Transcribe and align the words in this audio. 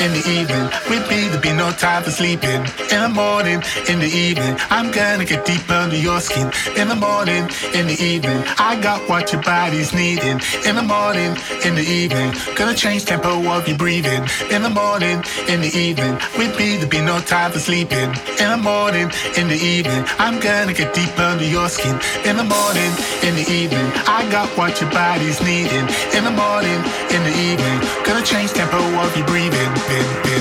In 0.00 0.12
the 0.12 0.24
evening, 0.28 0.66
with 0.88 1.08
me 1.10 1.28
there 1.28 1.40
be 1.40 1.52
no 1.52 1.70
time 1.72 2.02
for 2.02 2.10
sleeping. 2.10 2.62
In 2.90 3.00
the 3.02 3.12
morning, 3.12 3.62
in 3.88 3.98
the 3.98 4.08
evening, 4.08 4.56
I'm 4.70 4.90
gonna 4.90 5.24
get 5.24 5.44
deep 5.44 5.68
under 5.70 5.96
your 5.96 6.20
skin. 6.20 6.50
In 6.76 6.88
the 6.88 6.94
morning, 6.96 7.48
in 7.74 7.86
the 7.86 7.98
evening, 8.00 8.42
I 8.58 8.80
got 8.80 9.08
what 9.08 9.32
your 9.32 9.42
body's 9.42 9.92
needing. 9.92 10.40
In 10.66 10.76
the 10.76 10.82
morning, 10.82 11.36
in 11.64 11.74
the 11.74 11.86
evening, 11.86 12.32
gonna 12.56 12.74
change 12.74 13.04
tempo 13.04 13.32
of 13.50 13.66
your 13.68 13.78
breathing. 13.78 14.22
In 14.50 14.62
the 14.62 14.70
morning, 14.70 15.22
in 15.48 15.60
the 15.60 15.72
evening, 15.74 16.14
with 16.38 16.56
me 16.58 16.76
there 16.76 16.88
be 16.88 17.00
no 17.00 17.20
time 17.20 17.52
for 17.52 17.58
sleeping. 17.58 18.10
In 18.42 18.48
the 18.50 18.60
morning, 18.62 19.10
in 19.36 19.48
the 19.48 19.58
evening, 19.58 20.04
I'm 20.18 20.38
gonna 20.40 20.72
get 20.74 20.94
deep 20.94 21.18
under 21.18 21.44
your 21.44 21.68
skin. 21.68 21.98
In 22.24 22.36
the 22.36 22.44
morning, 22.44 22.92
in 23.22 23.34
the 23.34 23.46
evening, 23.50 23.86
I 24.06 24.28
got 24.30 24.48
what 24.56 24.80
your 24.80 24.90
body's 24.90 25.40
needing. 25.42 25.86
In 26.16 26.24
the 26.24 26.30
morning, 26.30 26.80
in 27.14 27.22
the 27.24 27.34
evening, 27.48 27.78
gonna 28.04 28.24
change 28.24 28.52
tempo 28.52 28.78
of 28.78 29.16
your 29.16 29.26
breathing 29.26 29.71
been, 29.74 30.22
been. 30.22 30.31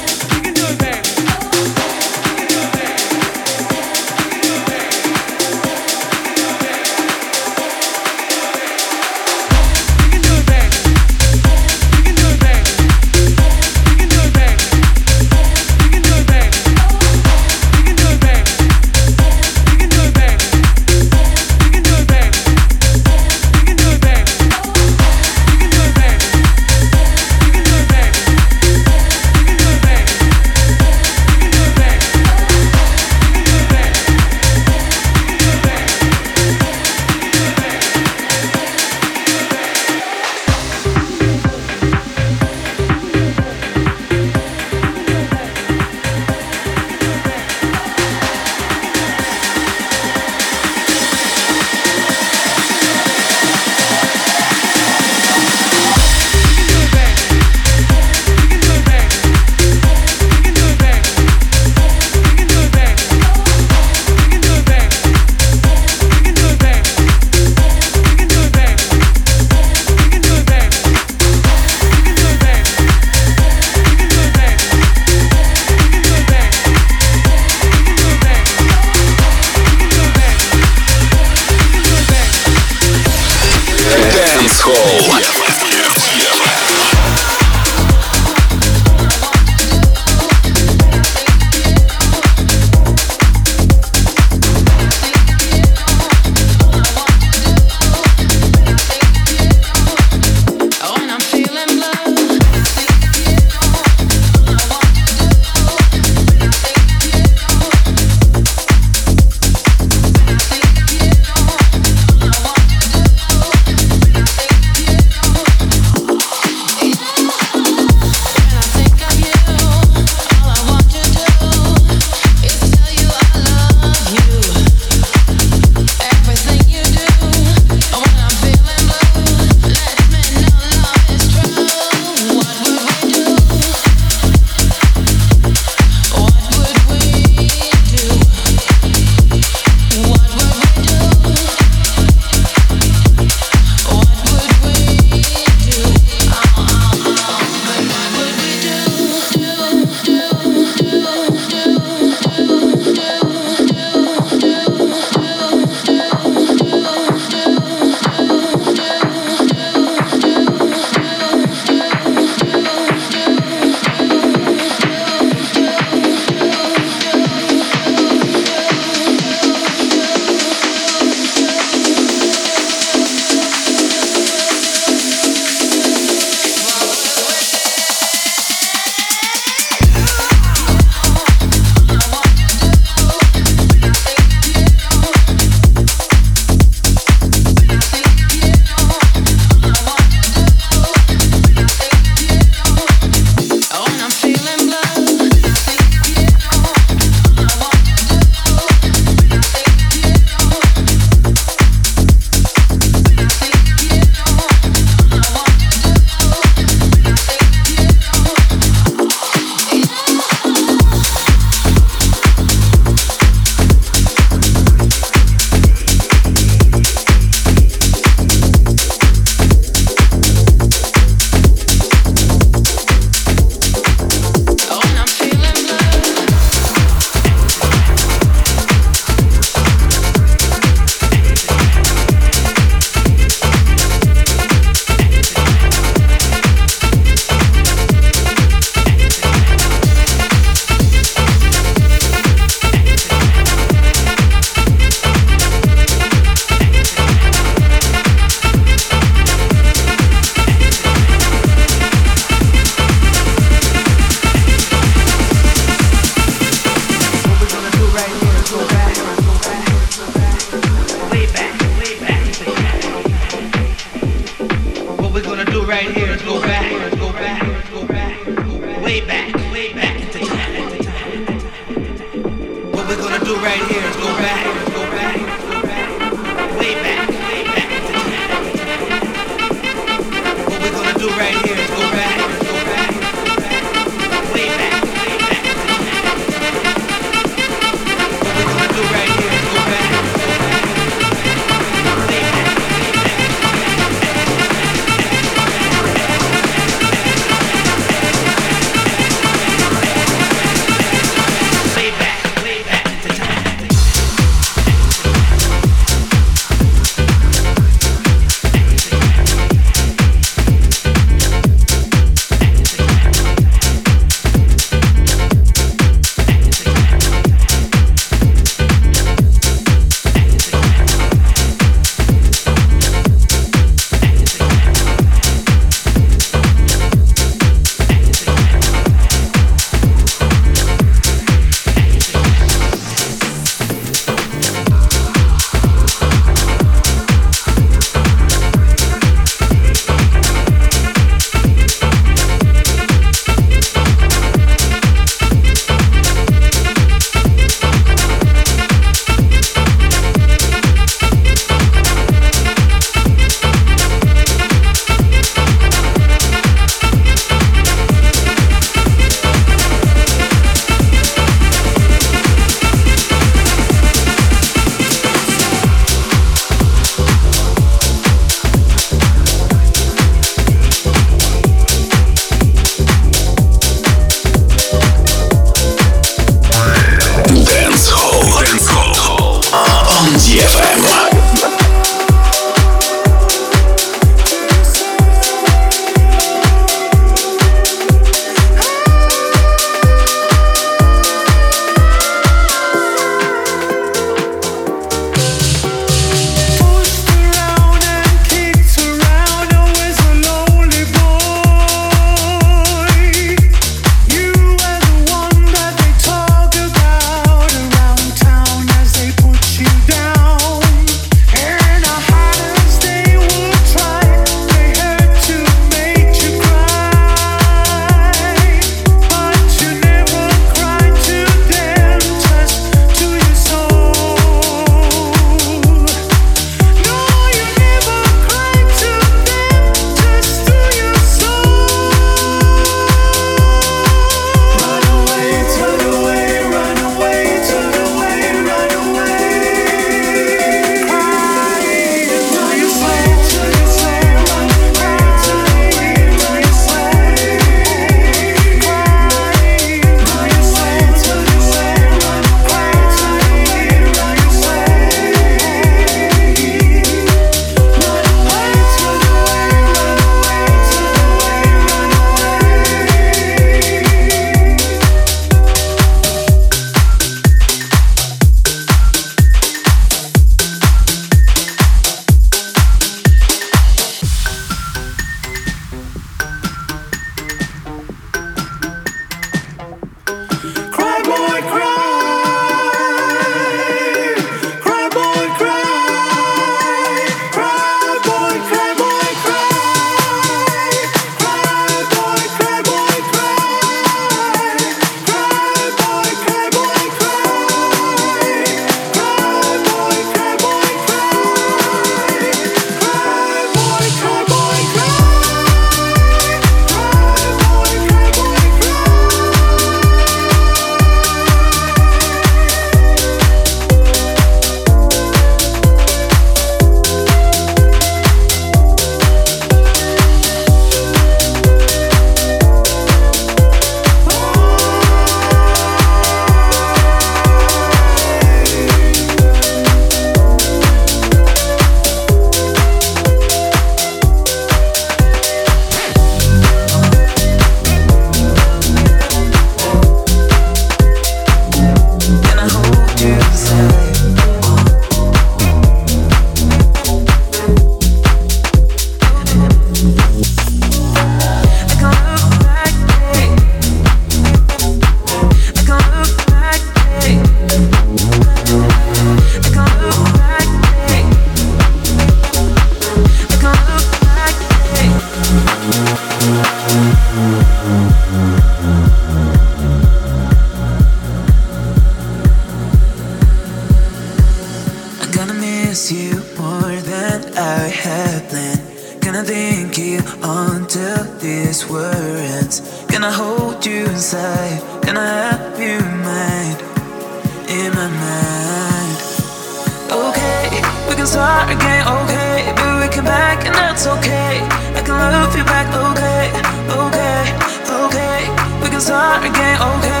Okay, 599.61 600.00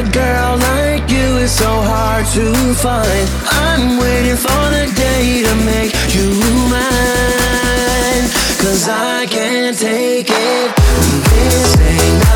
a 0.00 0.10
girl 0.12 0.56
like 0.56 1.10
you 1.10 1.36
is 1.44 1.52
so 1.52 1.68
hard 1.68 2.24
to 2.26 2.74
find. 2.74 3.28
I'm 3.44 3.98
waiting 3.98 4.36
for 4.36 4.62
the 4.76 4.86
day 4.96 5.42
to 5.42 5.54
make 5.72 5.92
you 6.14 6.28
mine. 6.72 8.24
Cause 8.62 8.88
I 8.88 9.26
can't 9.28 9.76
take 9.76 10.30
it. 10.30 10.76
This 11.30 11.76
ain't 11.78 12.29